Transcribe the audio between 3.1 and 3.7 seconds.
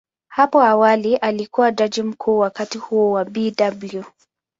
Bw.